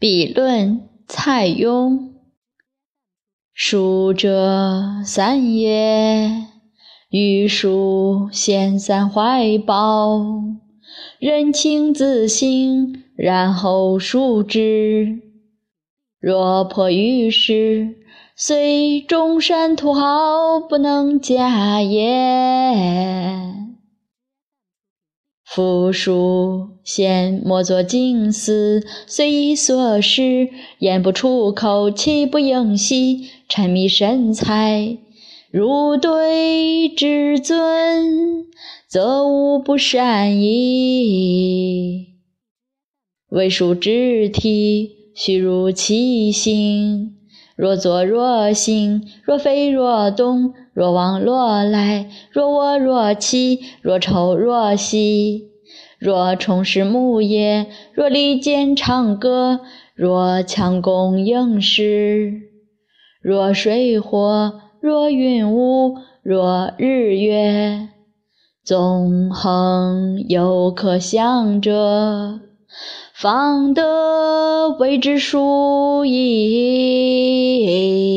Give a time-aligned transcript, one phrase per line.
[0.00, 2.12] 笔论蔡邕。
[3.52, 6.46] 书者三也，
[7.10, 10.22] 欲书先三怀抱，
[11.18, 15.18] 人情自省，然后书之。
[16.18, 17.96] 若迫于时，
[18.34, 23.59] 虽中山土豪，不能假也。
[25.52, 30.48] 夫书先莫作经思，随意所识，
[30.78, 34.98] 言不出口，气不应息，沉迷神采。
[35.50, 38.46] 如对至尊，
[38.88, 42.10] 则无不善矣。
[43.30, 47.16] 为书之体，须如其形。
[47.56, 55.50] 若坐若行，若飞若动，若往若来，若卧若起，若抽若吸，
[55.98, 59.60] 若重拾木叶，若离间唱歌，
[59.94, 62.32] 若强弓应势，
[63.20, 67.88] 若水火，若云雾，若日月，
[68.64, 72.40] 纵横犹可想者。
[73.12, 78.09] 方得谓之书矣。